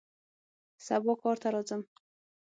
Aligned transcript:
سبا 0.85 1.13
کار 1.21 1.37
ته 1.41 1.47
راځم 1.53 1.81